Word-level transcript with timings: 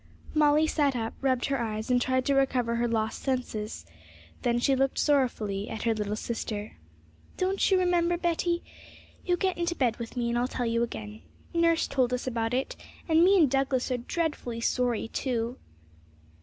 Molly 0.33 0.65
sat 0.65 0.95
up, 0.95 1.13
rubbed 1.21 1.45
her 1.45 1.61
eyes, 1.61 1.91
and 1.91 2.01
tried 2.01 2.25
to 2.25 2.33
recover 2.33 2.77
her 2.77 2.87
lost 2.87 3.21
senses; 3.21 3.85
then 4.41 4.57
she 4.57 4.75
looked 4.75 4.97
sorrowfully 4.97 5.69
at 5.69 5.83
her 5.83 5.93
little 5.93 6.15
sister. 6.15 6.75
'Don't 7.37 7.69
you 7.69 7.77
remember, 7.77 8.17
Betty? 8.17 8.63
You 9.23 9.37
get 9.37 9.59
into 9.59 9.75
bed 9.75 9.97
with 9.97 10.17
me, 10.17 10.29
and 10.29 10.39
I'll 10.39 10.47
tell 10.47 10.65
you 10.65 10.81
again. 10.81 11.21
Nurse 11.53 11.85
told 11.85 12.13
us 12.13 12.27
all 12.27 12.31
about 12.31 12.55
it; 12.55 12.75
and 13.07 13.23
me 13.23 13.37
and 13.37 13.47
Douglas 13.47 13.91
are 13.91 13.97
dreadfully 13.97 14.59
sorry 14.59 15.07
too!' 15.09 15.57